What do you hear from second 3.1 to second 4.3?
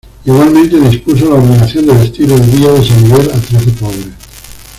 a trece pobres.